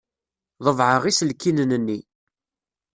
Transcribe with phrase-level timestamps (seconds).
[0.65, 1.99] Ḍebɛeɣ iselkinen-nni.